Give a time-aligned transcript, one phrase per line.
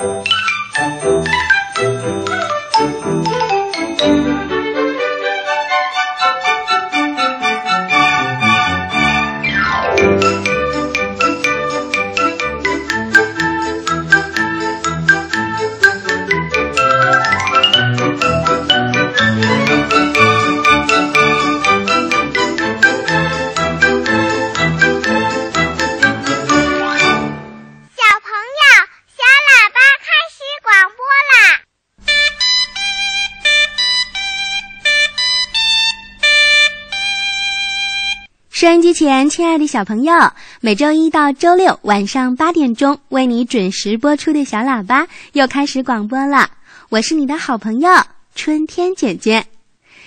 [0.00, 0.37] you
[38.98, 40.12] 前，亲爱的小朋友，
[40.60, 46.50] 每周一到周六晚上八点钟为你准时播出的小喇叭又开始广播了。
[46.88, 47.88] 我是你的好朋友
[48.34, 49.46] 春天姐姐。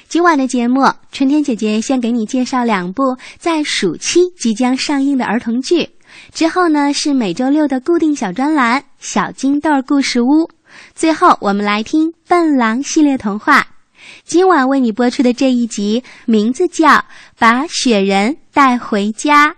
[0.10, 5.88] 今晚的节目，春天姐姐先给你介绍两部在暑期即将上映的儿童剧。
[6.34, 10.28] 之后呢，是每周六的固定小专栏《小金豆故事屋》。
[10.94, 13.66] 最后，我们来听《笨狼》系列童话。
[14.26, 16.88] 今晚为你播出的这一集，名字叫
[17.40, 19.50] 《把雪人带回家》。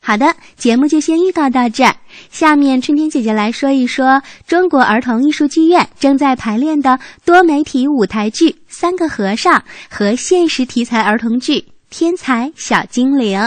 [0.00, 1.92] 好的，节目就先预告到这儿。
[2.30, 9.58] 下面春天姐姐来说一说中国儿童艺术剧院正在排练的多媒体舞台剧《三个和尚》
[9.90, 11.54] 和现实题材儿童剧
[11.90, 13.40] 《天才小精灵》。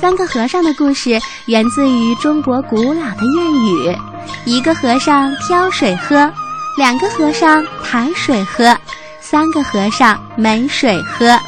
[0.00, 3.96] 三个和尚的故事源自于中国古老的谚语：
[4.44, 6.32] 一个和尚挑水喝，
[6.76, 8.76] 两个和尚抬水喝，
[9.20, 11.38] 三个和尚没水喝。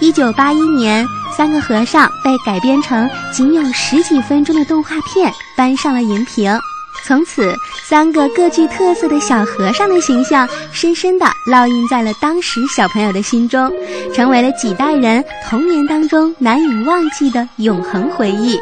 [0.00, 1.04] 一九八一年，
[1.36, 6.58] 《三个和尚》被改编成仅有十几分钟的动画片，搬上了荧屏。
[7.06, 7.54] 从此，
[7.88, 13.72] 三个各具特色的小和尚的形象深深地烙印在了当时小朋友的心中，
[14.14, 18.60] 成为了几代人童年当中难以忘记的永恒回忆。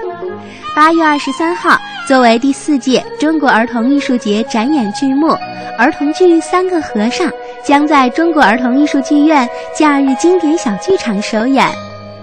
[0.76, 1.76] 八月二十三号，
[2.08, 5.36] 作为第四届中国儿童艺术节展演剧目，
[5.76, 7.28] 儿童剧《三个和尚》
[7.62, 9.46] 将在中国儿童艺术剧院
[9.76, 11.68] 假日经典小剧场首演。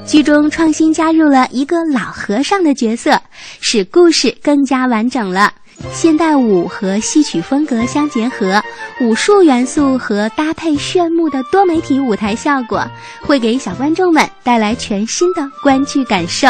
[0.03, 3.22] 剧中创新加入了一个老和尚的角色，
[3.62, 5.53] 使故事更加完整了。
[5.94, 8.59] 现代舞和戏曲风格相结合，
[9.01, 12.84] 武术元素和搭配炫目的多媒体舞台效果，
[13.22, 16.47] 会给小观众们带来全新的观剧感受。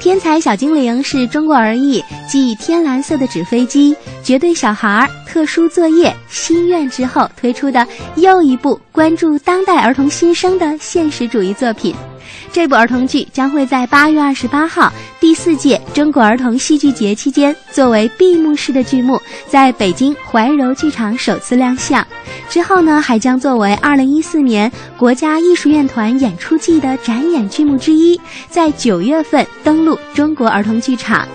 [0.00, 11.94] 天才小精灵是中国儿艺继《天蓝色的纸飞机》《绝对小孩》《特殊作业》《心愿》之后推出的又一部关注当代儿童新生的现实主义作品。
[12.52, 22.06] 这部儿童剧将会在八月二十八号第四届中国儿童戏剧节期间，作为闭幕式的剧目，在北京怀柔剧场首次亮相。
[22.48, 31.26] 之后呢，还将作为二零一四年国家艺术院团演出季的展演剧目之一，在九月份登陆中国儿童剧场。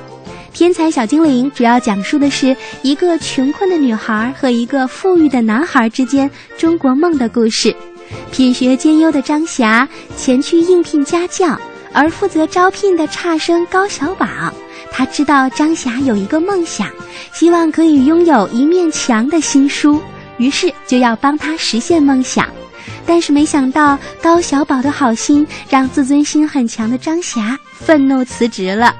[0.61, 7.73] 《天才小精灵》主要讲述的是一个穷困的女孩和一个富裕的男孩之间中国梦的故事。
[8.31, 11.57] 品学兼优的张霞前去应聘家教，
[11.93, 14.27] 而负责招聘的差生高小宝，
[14.91, 16.87] 他知道张霞有一个梦想，
[17.33, 20.01] 希望可以拥有一面墙的新书，
[20.37, 22.47] 于是就要帮他实现梦想。
[23.05, 28.95] 但是没想到高小宝的好心，让自尊心很强的张霞愤怒辞职了。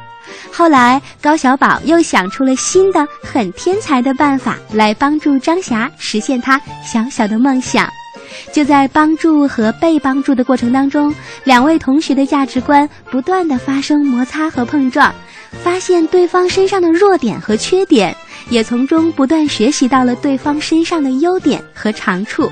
[0.52, 7.88] 后来高小宝又想出了新的很天才的办法，来帮助张霞实现他小小的梦想。
[8.52, 11.14] 就在帮助和被帮助的过程当中，
[11.44, 15.14] 两位同学的价值观不断的发生摩擦和碰撞，
[15.64, 18.16] 发现对方身上的弱点和缺点，
[18.50, 22.52] 也从中不断学习到了对方身上的优点和长处。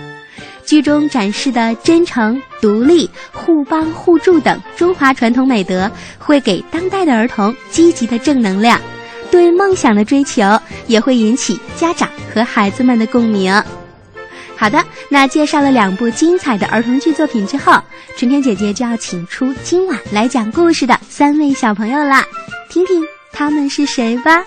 [0.66, 5.90] 剧中展示的真诚、独立、互帮互助等中华传统美德，
[6.20, 8.78] 会给当代的儿童积极的正能量；
[9.32, 10.44] 对梦想的追求，
[10.88, 13.64] 也会引起家长和孩子们的共鸣。
[14.58, 17.80] 好的，那介绍了两部精彩的儿童剧作品之后，
[18.18, 22.26] 春天姐姐就要请出今晚来讲故事的三位小朋友啦，
[22.68, 24.44] 听听他们是谁吧。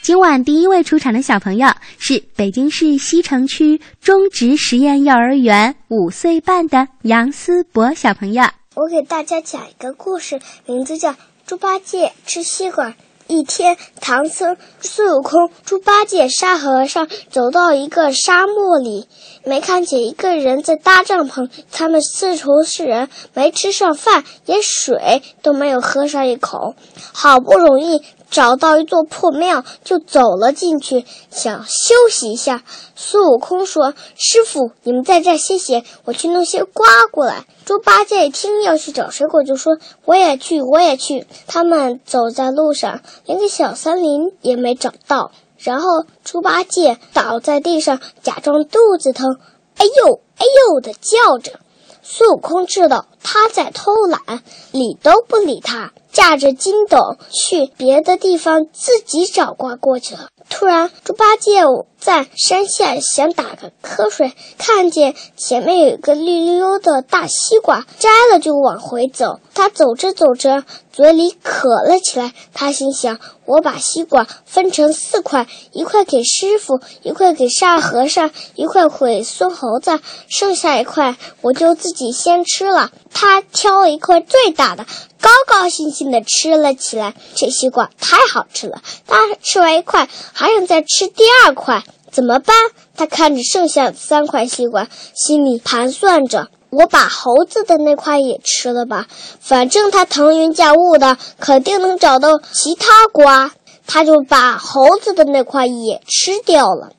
[0.00, 1.68] 今晚第一位出场的小朋友
[1.98, 8.44] 是北京市西城区中职实验幼儿园五岁半的杨思博小朋友。
[8.74, 11.10] 我给大家讲一个故事，名字叫
[11.46, 12.88] 《猪八戒吃西瓜》。
[13.26, 19.08] 一天，唐僧、孙悟空、猪八戒、沙和尚走到一个沙漠里，
[19.44, 21.48] 没看见一个人在搭帐篷。
[21.72, 26.74] 他们四处是人，没吃上饭，连水都没有喝上一口。
[27.12, 28.02] 好不容易
[28.34, 32.64] 找到一座破庙，就走了进去，想休息一下。
[32.96, 45.30] 孙悟空说：“师傅，你们在这歇歇，我去弄些瓜过来。”猪八戒一听要去找水果，就说：“我也去，我也去。”他们走在路上，连个小森林也没找到。
[45.56, 49.38] 然后猪八戒倒在地上，假装肚子疼，
[49.76, 51.60] 哎呦哎呦的叫着。
[52.06, 54.42] 孙悟空知道他在偷懒，
[54.72, 56.98] 理都不理他，驾着筋斗
[57.32, 60.28] 去别的地方自己找瓜过去了。
[60.50, 61.64] 突然，猪八戒
[62.04, 69.40] 在山下想打个瞌睡，看见前面有一个绿溜溜的大西瓜，摘了就往回走。
[69.54, 72.34] 他走着走着，嘴里渴了起来。
[72.52, 79.98] 他心想：我把西瓜分成四块，一块给师傅，一块给沙和尚，一块给孙猴子，
[80.28, 82.90] 剩下一块我就自己先吃了。
[83.14, 84.84] 他挑了一块最大的。
[85.20, 88.82] 高高兴兴地吃了起来，这西瓜太好吃了。
[89.06, 91.82] 他吃完一块，还想再吃第二块，
[92.14, 92.54] 怎么办？
[92.96, 99.08] 他看着剩下三块西瓜，心里盘算着：我把猴子的那块也吃了吧，
[99.40, 103.50] 反正他腾云驾雾的，肯定能找到其他瓜。
[103.86, 106.92] 他就把猴子的那块也吃掉了，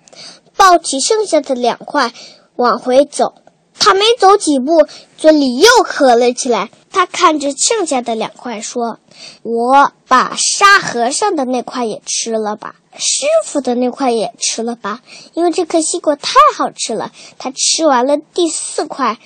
[0.58, 2.14] 抱起剩下的两块
[2.58, 3.36] 往回走。
[3.80, 4.86] 他没走几步，
[5.18, 6.70] 嘴里又渴了起来。
[6.92, 9.00] 他看着剩下的两块，说
[9.44, 15.02] ：“我把沙和尚的那块也吃了吧，师傅的那块也吃了吧，
[15.34, 19.18] 因为这颗西瓜太好吃了。”他吃完了第四块，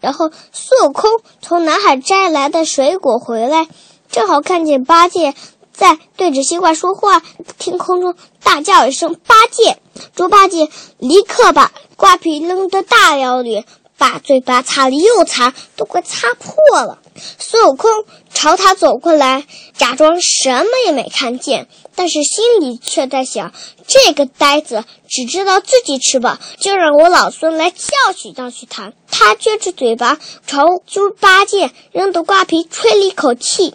[0.00, 1.10] 然后孙悟空
[1.40, 3.68] 从南海摘来的水果回来，
[4.10, 5.34] 正好看见八戒
[5.72, 7.22] 在对着西瓜说话，
[7.58, 9.78] 天空中大叫一声：“八戒！”
[10.14, 13.64] 猪八戒立刻把瓜皮扔到大窑里。
[14.00, 17.00] 把嘴巴擦了又擦，都快擦破了。
[17.16, 17.90] 孙悟空
[18.40, 19.46] 朝他走过来，
[19.76, 23.52] 假装什么也没看见，但是心里却在想：
[23.88, 28.92] 这个呆子只知道自己吃饱，就让我老孙来教训教训他。
[29.10, 33.74] 他撅着嘴巴朝猪八戒扔的瓜皮吹了一口气，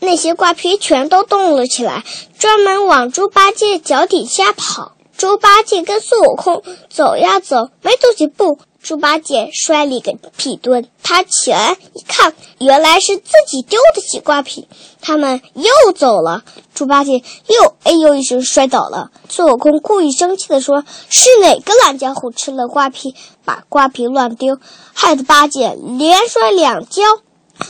[0.00, 2.04] 那些瓜皮全都动了起来，
[2.38, 4.92] 专门往猪八戒脚底下跑。
[5.16, 8.58] 猪八戒跟孙悟空走呀走，没走几步。
[8.82, 14.66] 猪八戒摔了一个屁墩，他起来一看，原来是自己丢的西瓜皮。
[15.00, 16.42] 他们又走了，
[16.74, 19.12] 猪八戒又哎呦一声摔倒了。
[19.28, 23.14] 孙悟空故意生气地说：“是哪个懒家伙吃了瓜皮，
[23.44, 24.58] 把瓜皮乱丢，
[24.92, 27.02] 害得八戒连摔两跤。”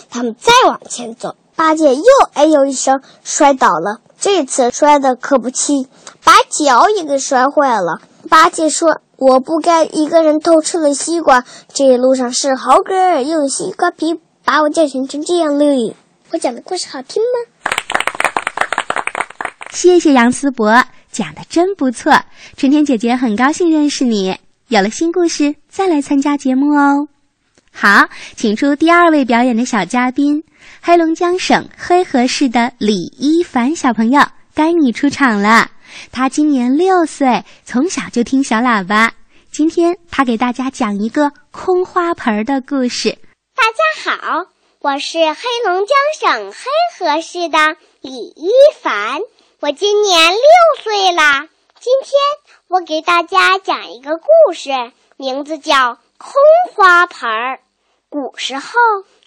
[0.09, 5.87] 他们再往前走，八戒又哎呦一声摔倒了，这次摔的可不轻，
[6.25, 8.01] 把脚也给摔坏了。
[8.31, 9.02] 八戒说。
[9.25, 15.95] 我不该一个人偷吃了西瓜，这一路上是猴哥用西瓜皮把我教训成这样嘞。
[16.33, 17.53] 我讲的故事好听吗？
[19.71, 20.83] 谢谢杨思博，
[21.13, 22.13] 讲的真不错。
[22.57, 24.37] 春天姐姐很高兴认识你，
[24.67, 27.07] 有了新故事再来参加节目哦。
[27.73, 30.43] 好，请出第二位表演的小嘉宾，
[30.83, 34.21] 黑龙江省黑河市的李一凡小朋友，
[34.53, 35.71] 该你出场了。
[36.11, 39.13] 他今年六岁，从小就听小喇叭。
[39.51, 43.19] 今天他给大家讲一个空花盆的故事。
[43.55, 44.47] 大家好，
[44.81, 46.57] 我是黑龙江省黑
[46.99, 47.59] 河市的
[48.01, 48.51] 李一
[48.81, 49.21] 凡，
[49.61, 51.49] 我今年六岁啦。
[51.79, 52.13] 今天
[52.69, 54.71] 我给大家讲一个故事，
[55.17, 55.75] 名字叫
[56.17, 56.33] 《空
[56.75, 57.29] 花盆》。
[58.09, 58.71] 古时候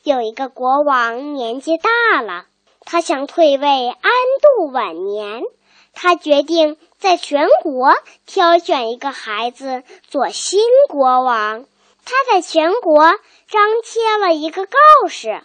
[0.04, 2.46] 有一个国王，年纪大了，
[2.82, 4.12] 他想退位，安
[4.42, 5.42] 度晚年。
[5.96, 7.96] 他决定在全国
[8.28, 10.60] 挑选一个孩子做新
[10.90, 11.66] 国王。
[12.06, 13.02] 他在全国
[13.48, 15.42] 张贴了一个告示，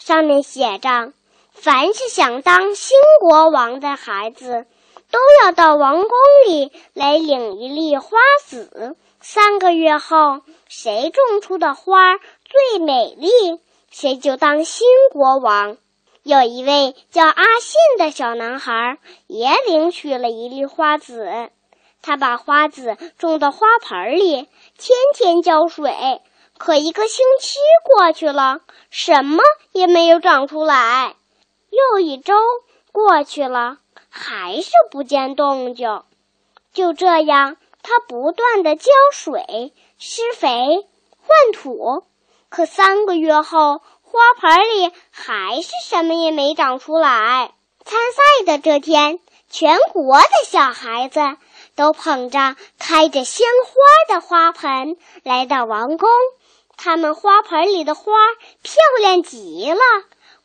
[0.00, 1.12] 上面写着：
[1.52, 4.66] 凡是想当新国王的孩子，
[5.12, 6.10] 都要到王宫
[6.46, 8.96] 里来领一粒花籽。
[9.20, 13.28] 三个月后，谁种出的花最美丽，
[13.92, 15.76] 谁就当新国王。
[16.24, 21.50] 有一位叫阿信的小男孩，也领取了一粒花籽。
[22.00, 24.48] 他把花籽种到花盆里，
[24.78, 25.92] 天天浇水。
[26.58, 31.16] 可一个星期过去了，什么也没有长出来。
[31.70, 32.34] 又一周
[32.92, 36.02] 过去了，还是不见动静。
[36.72, 40.86] 就这样，他不断的浇水、施肥、
[41.18, 42.04] 换土。
[42.48, 43.80] 可三个月后，
[44.12, 47.54] 花盆里还是什么也没长出来。
[47.82, 51.18] 参赛的这天，全国的小孩子
[51.76, 56.10] 都捧着开着鲜花的花盆来到王宫。
[56.76, 58.12] 他们花盆里的花
[58.62, 59.80] 漂亮极了。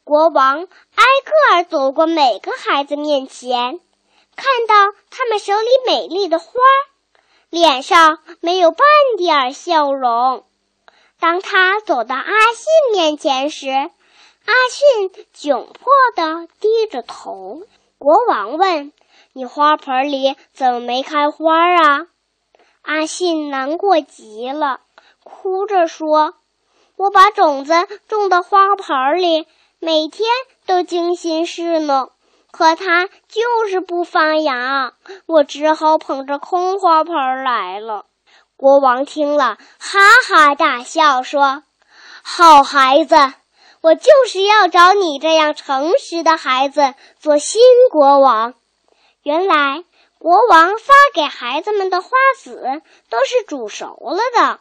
[0.06, 3.82] 国王挨个儿走过每个孩子面前，
[4.38, 6.54] 看到他们手里美丽的花，
[7.50, 10.46] 脸上没有半点笑容。
[11.20, 17.64] 当他走到阿信面前时，阿信窘迫地低着头。
[17.98, 18.94] 国王问
[19.34, 22.08] ：“你花盆里怎么没开花啊？”
[22.84, 24.80] 阿信难过极了，
[25.24, 26.36] 哭着说
[26.96, 27.74] ：“我把种子
[28.08, 29.48] 种到花盆里，
[29.80, 30.30] 每天
[30.66, 32.12] 都精心侍弄。”
[32.50, 34.94] 可它就是不发芽，
[35.28, 38.06] 我只好捧着空花盆来了。
[38.58, 41.62] 国王听了，哈哈大笑，说
[42.26, 43.16] ：“好孩子，
[43.82, 47.62] 我就是要找你这样诚实的孩子做新
[47.92, 48.56] 国王。”
[49.22, 49.84] 原来，
[50.18, 52.56] 国王发给孩子们的花籽
[53.12, 54.60] 都是煮熟了的，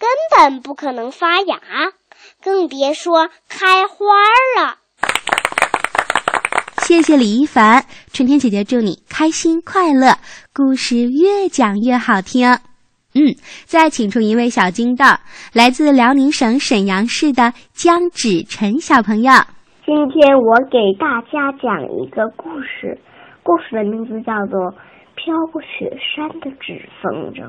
[0.00, 1.60] 根本不可能发芽，
[2.42, 4.06] 更别说开花
[4.58, 4.78] 了。
[6.82, 10.18] 谢谢李一凡，春天姐姐祝你开心快乐，
[10.52, 12.58] 故事越讲越好听。
[13.16, 13.32] 嗯，
[13.64, 15.06] 再请出一位小金豆，
[15.54, 19.32] 来自辽宁省沈阳市的江芷晨小朋友。
[19.86, 22.98] 今天我给大家讲一个故事，
[23.42, 24.60] 故事的名字叫做
[25.14, 27.42] 《飘过雪山的纸风筝》。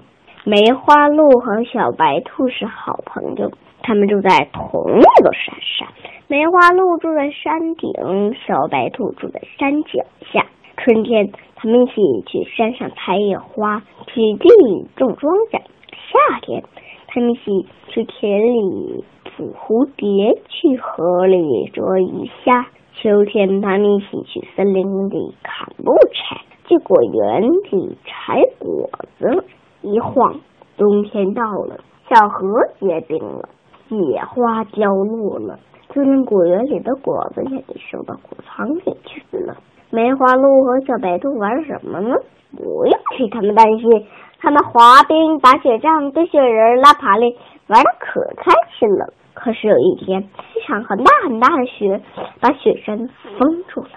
[0.45, 3.51] 梅花鹿和小白兔是好朋友。
[3.83, 5.87] 他们住在同一个山上，
[6.27, 7.91] 梅花鹿住在山顶，
[8.47, 10.45] 小白兔住在山脚下。
[10.77, 11.93] 春天，他们一起
[12.27, 15.59] 去山上采野花，去地里种庄稼；
[15.91, 16.63] 夏天，
[17.07, 19.03] 他们一起去田里
[19.35, 29.45] 捕蝴蝶，去河里捉鱼虾；秋天，他们一起去森林里砍木柴，去果园里采果子。
[29.81, 30.39] 一晃，
[30.77, 32.47] 冬天到了，小河
[32.79, 33.49] 结冰了。
[33.89, 39.55] 野花凋落了，就连果园里的果子也得收到谷仓里去了。
[39.89, 42.15] 梅花鹿和小白兔玩什么呢？
[42.55, 44.07] 不用替他们担心，
[44.39, 47.35] 他们滑冰、打雪仗、堆雪人、拉爬犁，
[47.67, 49.13] 玩的可开心了。
[49.33, 52.01] 可是有一天，一场很大很大的雪
[52.39, 52.97] 把雪山
[53.37, 53.89] 封住了，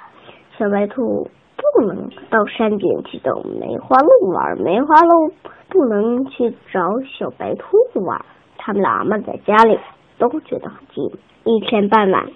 [0.59, 5.32] 小白兔不能到山顶去等梅花鹿玩，梅花鹿
[5.68, 6.80] 不能去找
[7.18, 7.64] 小白兔
[8.04, 8.20] 玩。
[8.59, 9.78] 他们俩闷在家里，
[10.18, 11.16] 都觉得很寂寞。
[11.44, 12.26] 一天傍晚，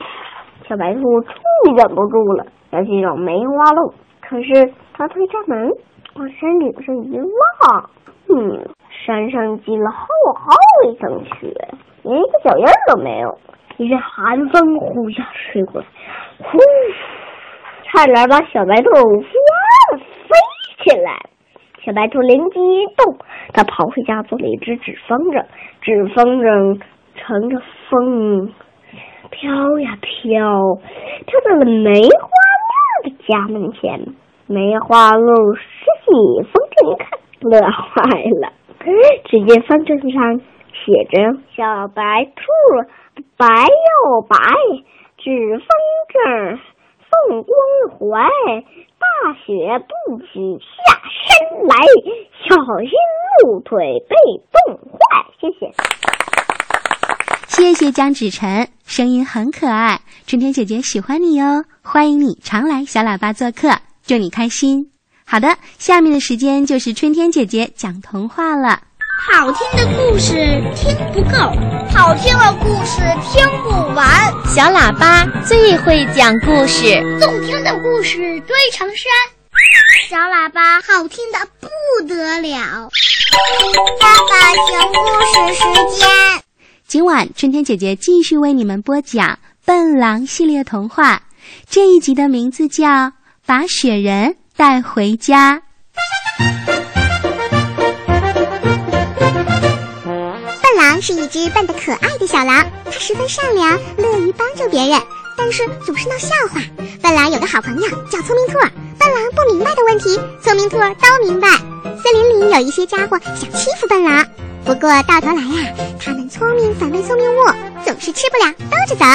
[0.66, 1.32] 小白兔终
[1.68, 3.94] 于忍不住了，要去找梅花鹿。
[4.20, 5.70] 可是他推开门，
[6.16, 7.90] 往山顶上一望，
[8.28, 8.66] 嗯，
[9.04, 10.56] 山上积了厚厚
[10.88, 11.52] 一层雪，
[12.02, 13.38] 连一个脚印都没有。
[13.76, 15.86] 一阵寒风呼啸吹过来，
[16.38, 16.58] 呼，
[17.84, 20.34] 差点把小白兔刮飞
[20.84, 21.20] 起来。
[21.84, 23.18] 小白兔灵机一动，
[23.52, 25.44] 它跑回家做了一只纸风筝。
[25.82, 26.80] 纸风筝
[27.14, 28.54] 乘着风
[29.34, 30.40] 飘呀飘，
[31.26, 32.28] 飘到了梅花
[33.02, 34.14] 鹿的家门前。
[34.46, 35.60] 梅花鹿拾
[36.04, 38.02] 起风筝一看，乐坏
[38.40, 38.52] 了。
[39.24, 40.40] 只见风筝上
[40.72, 42.42] 写着：“小白兔
[43.36, 44.36] 白又白，
[45.16, 45.66] 纸风
[46.12, 46.58] 筝
[47.10, 47.50] 送关
[47.98, 48.30] 怀。”
[49.04, 50.66] 大雪不许下
[51.02, 51.74] 山来，
[52.44, 52.90] 小心
[53.42, 54.14] 鹿腿被
[54.52, 54.98] 冻坏。
[55.40, 55.72] 谢谢，
[57.64, 63.74] 谢谢江芷晨，声音很可爱，春天姐姐喜欢你哦，欢迎你常来小喇叭做客，
[64.06, 64.90] 祝你开心。
[65.24, 68.82] 好的，下面的时间就是春天姐姐讲童话了。
[69.30, 70.34] 好听的故事
[70.76, 71.38] 听不够，
[71.90, 73.00] 好听的故事
[73.32, 74.06] 听不完。
[74.46, 79.06] 小喇叭最会讲故事，动听的故事堆成山。
[80.10, 82.90] 小喇叭好听的不得了。
[83.98, 86.43] 爸爸讲故事时间，
[86.94, 89.28] 今晚春天姐姐继续为你们播讲
[89.64, 91.20] 《笨狼》系列童话。
[91.68, 92.86] 这一集的名字叫
[93.44, 95.60] 《把雪人带回家》。
[100.62, 105.02] 笨狼是一只笨得可爱的小狼，它十分善良，乐于帮助别人，
[105.36, 106.60] 但是总是闹笑话。
[107.02, 108.60] 笨狼有个好朋友叫聪明兔，
[109.00, 111.48] 笨狼不明白的问题，聪明兔都明白。
[112.00, 114.24] 森林里有一些家伙想欺负笨狼，
[114.64, 117.40] 不过到头来呀，他们聪明反被聪明误，
[117.86, 119.06] 总是吃不了兜着走。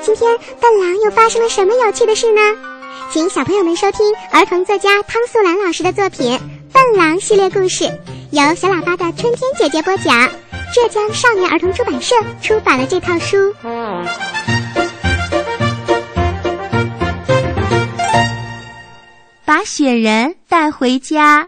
[0.00, 2.40] 今天笨狼又发生了什么有趣的事呢？
[3.12, 6.32] 请小朋友们收听儿童作家汤素兰老师的作品
[6.72, 7.84] 《笨狼》系列故事，
[8.30, 10.26] 由小喇叭的春天姐姐播讲。
[10.74, 13.54] 浙江少年儿童出版社出版了这套书。
[19.44, 21.46] 把雪人带回家。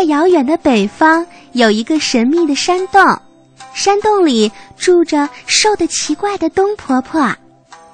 [0.00, 3.02] 在遥远的北方，有一个神秘的山洞，
[3.74, 7.30] 山洞里住着瘦得奇怪的冬婆婆。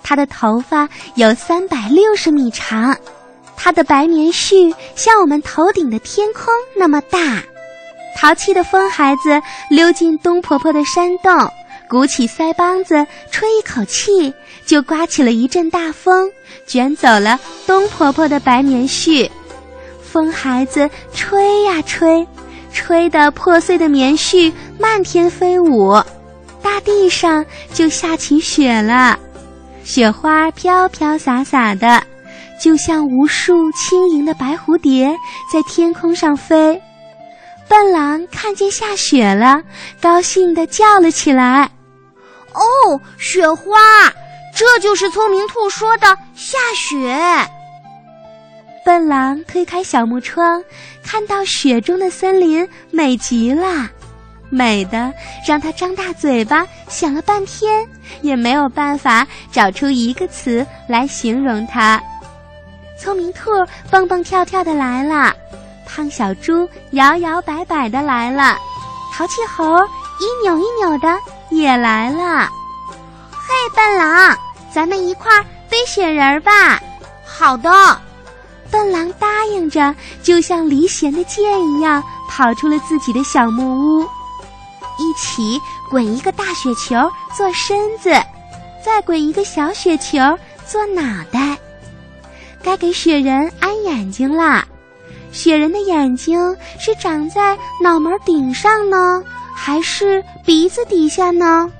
[0.04, 2.96] 她的头发有三百六十米长，
[3.56, 6.44] 她的白棉絮像我们头顶的天空
[6.76, 7.42] 那么大。
[8.16, 11.50] 淘气的风孩子溜进冬婆婆的山洞，
[11.88, 14.32] 鼓起腮帮子，吹一口气，
[14.64, 16.30] 就刮起了一阵大风，
[16.68, 19.28] 卷走了冬婆婆的白棉絮。
[20.16, 22.26] 风孩子吹呀吹，
[22.72, 25.92] 吹得破碎的棉絮漫天飞舞，
[26.62, 27.44] 大地上
[27.74, 29.18] 就下起雪了，
[29.84, 32.02] 雪花飘飘洒洒的，
[32.58, 35.14] 就像无数轻盈的白蝴蝶
[35.52, 36.80] 在天空上飞。
[37.68, 39.60] 笨狼看见下雪了，
[40.00, 41.70] 高兴地叫了起来
[42.56, 44.10] ：“哦，雪花！
[44.56, 47.46] 这就是聪明兔说的下雪。”
[48.86, 50.62] 笨狼推开小木窗，
[51.02, 53.90] 看到雪中的森林美极了，
[54.48, 55.12] 美的
[55.44, 57.84] 让他张大嘴巴想了半天，
[58.22, 62.00] 也没有办法找出一个词来形容它。
[62.96, 63.50] 聪明兔
[63.90, 65.34] 蹦蹦跳跳的来了。
[65.84, 68.56] 胖小猪摇摇摆摆的来了，
[69.12, 69.64] 淘气猴
[70.20, 71.12] 一扭一扭的
[71.50, 72.48] 也来了。
[73.32, 74.38] 嘿，笨狼，
[74.72, 76.80] 咱们一块儿堆雪人吧！
[77.24, 78.00] 好的，
[78.70, 84.02] 笨狼答应着，就像离弦的箭一样跑出了自己的小木屋。
[84.98, 88.10] 一起滚一个大雪球做身子，
[88.84, 90.18] 再滚一个小雪球
[90.64, 91.56] 做脑袋。
[92.62, 94.66] 该给雪人安眼睛啦。
[95.32, 99.22] 雪人的眼睛是长在脑门顶上呢，
[99.54, 101.70] 还是鼻子底下呢？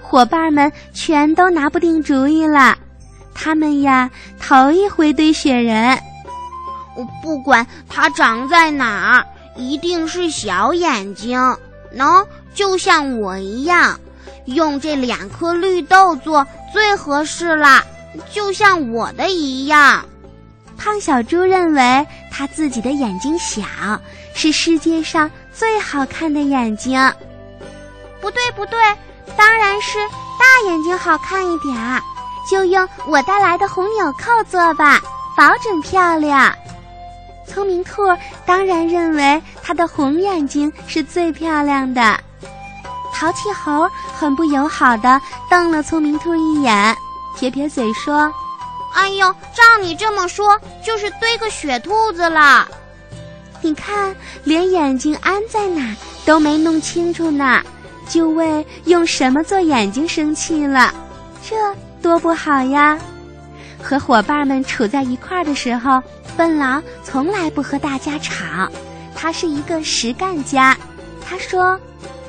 [0.00, 2.78] 伙伴们全都拿不定主意了。
[3.38, 5.98] 他们呀，头一回堆雪人。
[6.96, 11.38] 我不管它长在哪儿，一定是小眼睛，
[11.94, 14.00] 喏，就像我一样。
[14.46, 17.84] 用这两颗绿豆做最合适啦，
[18.32, 20.04] 就像我的一样。
[20.78, 23.64] 胖小猪认为他自己的眼睛小，
[24.34, 26.98] 是世界上最好看的眼睛。
[28.20, 28.78] 不对，不对，
[29.36, 29.98] 当然是
[30.38, 32.00] 大眼睛好看一点儿。
[32.48, 35.00] 就用我带来的红纽扣做吧，
[35.36, 36.54] 保准漂亮。
[37.46, 38.02] 聪明兔
[38.44, 42.18] 当然认为它的红眼睛是最漂亮的。
[43.14, 46.96] 淘气猴很不友好的瞪了聪明兔一眼，
[47.36, 48.32] 撇撇嘴说。
[48.94, 52.66] 哎呦，照你这么说，就是堆个雪兔子了。
[53.62, 57.62] 你看，连眼睛安在哪都没弄清楚呢，
[58.08, 60.92] 就为用什么做眼睛生气了，
[61.48, 61.56] 这
[62.02, 62.98] 多不好呀！
[63.82, 66.02] 和伙伴们处在一块儿的时候，
[66.36, 68.68] 笨狼从来不和大家吵，
[69.14, 70.76] 他是一个实干家。
[71.24, 71.78] 他说：“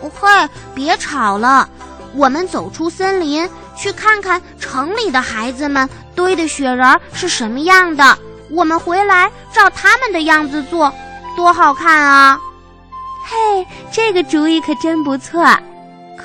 [0.01, 0.27] 嘿，
[0.75, 1.67] 别吵了，
[2.13, 8.17] 我们走出森林。”去看看城里的孩子们堆的雪人是什么样的，
[8.49, 10.91] 我们回来照他们的样子做，
[11.35, 12.39] 多好看啊！
[13.23, 15.45] 嘿，这个主意可真不错。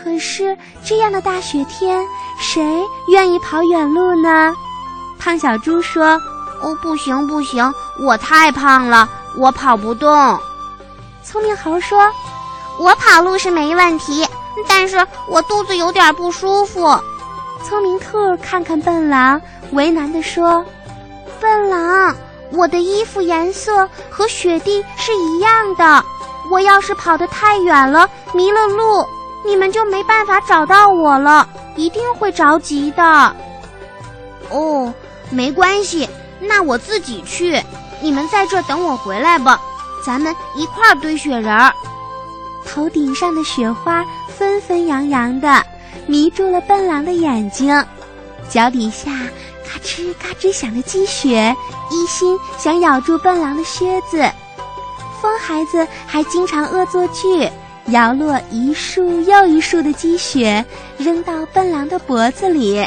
[0.02, 2.04] 可是这样的大雪天，
[2.40, 2.62] 谁
[3.08, 4.52] 愿意跑远路呢？
[5.18, 6.20] 胖小猪说
[6.60, 10.38] ：“哦，不行不行，我太胖了，我跑不动。”
[11.22, 12.10] 聪明猴说
[12.80, 14.26] ：“我跑路是没问题，
[14.68, 16.98] 但是我肚子有点不舒服。”
[17.64, 20.64] 聪明兔看看笨狼，为难地说
[21.40, 22.16] ：“笨狼，
[22.50, 26.04] 我的衣服颜色和雪地是一样的。
[26.50, 29.06] 我要是跑得太远了，迷了路，
[29.44, 33.36] 你们就没办法找到我了，一定会着急的。”
[34.50, 34.92] 哦，
[35.30, 36.08] 没关系，
[36.40, 37.62] 那我自己去。
[38.00, 39.60] 你们在这等我回来吧，
[40.04, 41.72] 咱们一块儿堆雪人儿。
[42.66, 45.62] 头顶上的雪花纷纷扬扬的。
[46.06, 47.86] 迷住了笨狼的眼睛，
[48.48, 49.10] 脚底下
[49.64, 51.54] 嘎吱嘎吱响的积雪，
[51.90, 54.28] 一心想咬住笨狼的靴子。
[55.20, 57.48] 疯孩子还经常恶作剧，
[57.92, 60.64] 摇落一束又一束的积雪，
[60.98, 62.84] 扔到笨狼的脖子里。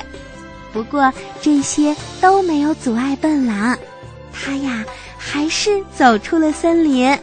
[0.74, 3.78] 不过这些都没有阻碍笨狼，
[4.34, 4.84] 他呀
[5.18, 7.18] 还是走出了森林。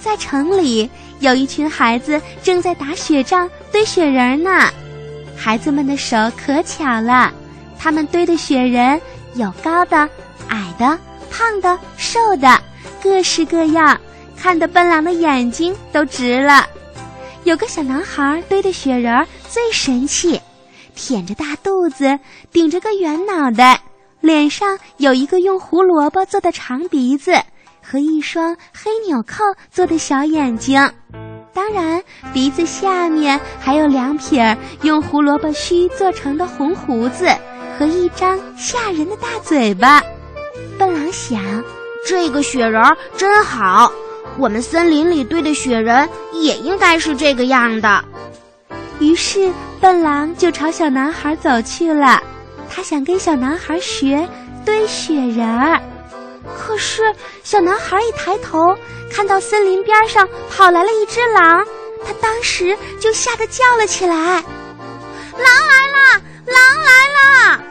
[0.00, 0.88] 在城里，
[1.20, 4.70] 有一群孩子正在打雪仗、堆雪人呢。
[5.36, 7.32] 孩子们的手可巧了，
[7.78, 9.00] 他们堆的雪人
[9.34, 9.96] 有高的、
[10.48, 10.98] 矮的、
[11.30, 12.60] 胖的、瘦的，
[13.02, 14.00] 各式各样，
[14.36, 16.66] 看得笨狼的眼睛都直了。
[17.44, 20.40] 有个小男孩堆的雪人最神气，
[20.96, 22.18] 腆着大肚子，
[22.52, 23.80] 顶着个圆脑袋，
[24.20, 27.34] 脸上有一个用胡萝卜做的长鼻子
[27.82, 30.88] 和一双黑纽扣做的小眼睛。
[31.52, 32.00] 当然，
[32.32, 37.26] 鼻子下面还有两撇用胡萝卜须做成的红胡子
[37.76, 40.00] 和一张吓人的大嘴巴。
[40.78, 41.42] 笨狼想，
[42.06, 42.80] 这个雪人
[43.16, 43.92] 真好，
[44.38, 48.04] 我们森林里堆的雪人也应该是这个样的。
[48.98, 52.22] 于是笨狼就朝小男孩走去了，
[52.70, 54.28] 他想跟小男孩学
[54.64, 55.80] 堆雪人儿。
[56.56, 57.02] 可是
[57.42, 58.76] 小男孩一抬头，
[59.12, 61.64] 看到森林边上跑来了一只狼，
[62.04, 64.14] 他当时就吓得叫了起来
[65.36, 66.22] ：“狼来了！
[66.46, 67.64] 狼来了！”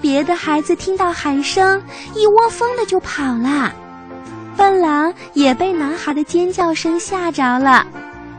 [0.00, 1.82] 别的孩子听到喊声，
[2.14, 3.72] 一窝蜂的就跑了。
[4.56, 7.86] 笨狼也被男孩的尖叫声吓着了，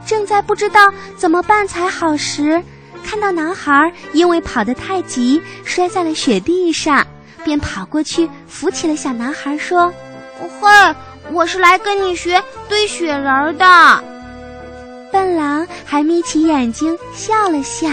[0.06, 2.62] 正在不知道怎么办才好时，
[3.04, 7.06] 看到男孩因为跑得太急，摔在了雪地上。
[7.44, 9.94] 便跑过去扶起了小男孩，说
[10.40, 10.96] ：“嘿，
[11.32, 14.04] 我是来跟你学堆雪人的。”
[15.12, 17.90] 笨狼还眯起眼睛笑了笑，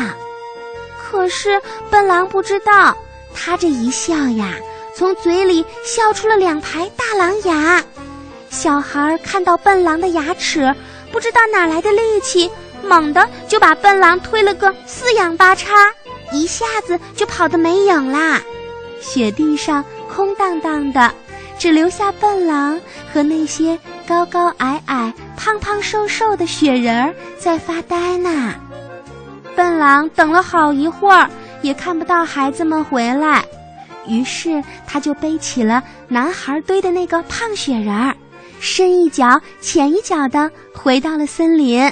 [1.03, 2.97] 可是笨狼不知道，
[3.35, 4.55] 他这一笑呀，
[4.95, 7.83] 从嘴里笑出了两排大狼牙。
[8.51, 10.75] 小孩看到笨狼的牙齿，
[11.13, 12.51] 不知道哪来的力气，
[12.83, 15.73] 猛地就把笨狼推了个四仰八叉，
[16.33, 18.41] 一下子就跑得没影啦。
[19.01, 21.15] 雪地上空荡荡的，
[21.59, 22.79] 只留下笨狼
[23.15, 28.55] 和那些高高矮矮、胖胖瘦瘦的雪人儿在发呆呢。
[29.55, 31.31] 笨狼等了好一会儿，
[31.63, 33.45] 也看不到孩子们回来，
[34.07, 38.15] 于是他就背起了男孩堆的那个胖雪人儿，
[38.61, 41.91] 深一脚浅一脚的回到了森林。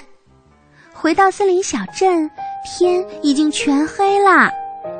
[0.92, 2.30] 回到森林小镇，
[2.62, 4.50] 天已经全黑了。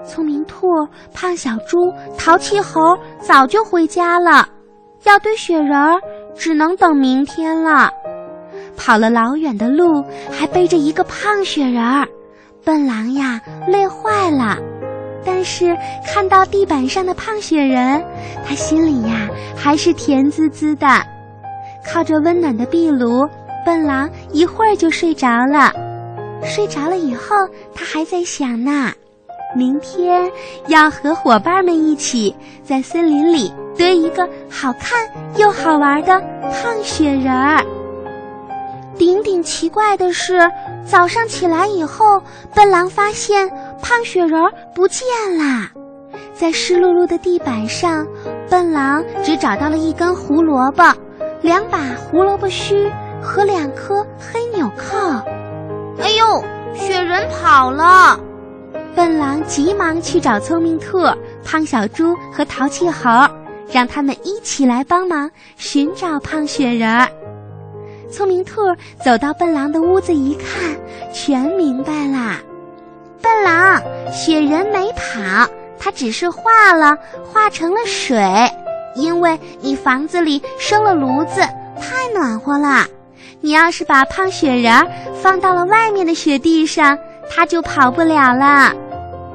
[0.07, 0.67] 聪明兔、
[1.13, 4.49] 胖小猪、淘气猴早就回家了，
[5.05, 6.01] 要堆雪人儿
[6.35, 7.91] 只能等明天了。
[8.75, 10.03] 跑了老远的路，
[10.33, 12.09] 还背着一个胖雪人儿，
[12.65, 14.57] 笨狼呀累坏了。
[15.23, 15.77] 但是
[16.07, 18.03] 看到地板上的胖雪人，
[18.47, 20.87] 他心里呀还是甜滋滋的。
[21.91, 23.27] 靠着温暖的壁炉，
[23.65, 25.73] 笨狼一会儿就睡着了。
[26.45, 27.35] 睡着了以后，
[27.75, 28.93] 他还在想呢。
[29.57, 30.31] 明天
[30.67, 37.65] 要和伙伴们一起在森林里堆一个好看又好玩的胖雪人儿。
[38.99, 40.39] 顶顶奇怪的是，
[40.85, 42.23] 早上起来以后，
[42.55, 43.49] 笨狼发现
[43.81, 45.07] 胖雪人儿不见
[45.39, 45.71] 啦。
[46.35, 48.07] 在湿漉漉的地板上，
[48.51, 50.95] 笨狼只找到了一根胡萝卜、
[51.43, 52.91] 两把胡萝卜须
[53.23, 54.97] 和两颗黑纽扣。
[56.01, 58.19] 哎呦，雪人跑了！
[58.95, 60.99] 笨狼急忙去找聪明兔、
[61.45, 63.09] 胖小猪和淘气猴，
[63.71, 67.09] 让他们一起来帮忙寻找胖雪人。
[68.11, 68.61] 聪明兔
[69.05, 70.77] 走到笨狼的屋子一看，
[71.13, 72.39] 全明白啦。
[73.21, 75.49] 笨狼，雪人没跑，
[75.79, 76.97] 它只是化了，
[77.33, 78.17] 化成了水，
[78.99, 81.41] 因为你房子里生了炉子，
[81.81, 82.85] 太暖和了。
[83.41, 84.87] 你要是把胖雪人儿
[85.23, 86.99] 放到了外面的雪地上，
[87.31, 88.73] 它就跑不了了。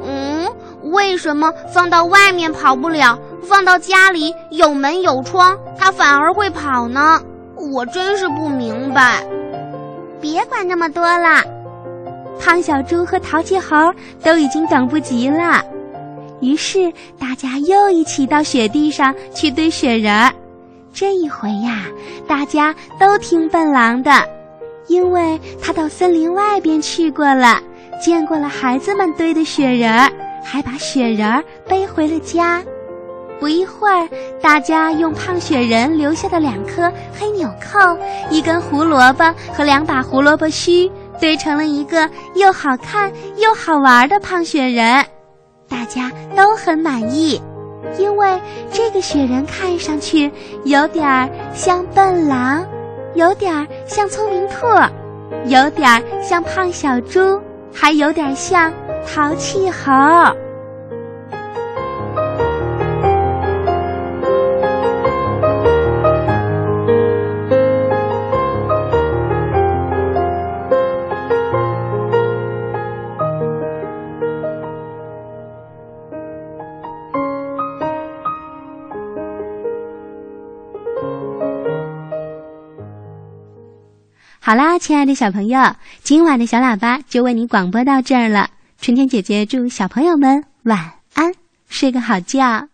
[0.06, 0.47] 嗯
[0.91, 7.19] 为什么放到外面跑不了，放到家里有门有窗，它反而会跑呢？
[7.56, 9.23] 我真是不明白。
[10.19, 11.41] 别管那么多了，
[12.39, 13.76] 胖小猪和淘气猴
[14.21, 15.63] 都已经等不及了。
[16.43, 20.29] 于是大家又一起到雪地上去堆雪人儿。
[20.93, 21.86] 这一回呀，
[22.27, 24.12] 大家都听笨狼的，
[24.88, 27.62] 因为他到森林外边去过了，
[28.01, 30.12] 见过了孩子们堆的雪人儿。
[30.45, 32.62] 还把雪人儿背回了家。
[33.39, 34.10] 不一会儿，
[34.41, 37.97] 大家用胖雪人留下的两颗黑纽扣、
[38.29, 45.06] 一根胡萝卜和两把胡萝卜须堆成了一个又好看又好玩的胖雪人。
[45.67, 47.41] 大家都很满意，
[47.97, 48.39] 因为
[48.71, 50.32] 这个雪人看上去
[50.65, 52.65] 有点儿像笨狼，
[53.15, 54.67] 有点儿像聪明兔，
[55.45, 57.39] 有点儿像胖小猪，
[57.73, 58.71] 还有点像。
[59.06, 59.91] 淘气猴。
[84.45, 88.49] 好啦，亲爱的小朋友，今晚的小喇叭就为你广播到这儿了。
[88.77, 91.34] 春天姐姐祝小朋友们晚安，
[91.69, 92.67] 睡个好觉。